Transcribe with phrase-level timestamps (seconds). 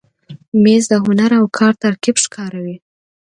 [0.63, 2.75] مېز د هنر او کار ترکیب ښکاروي.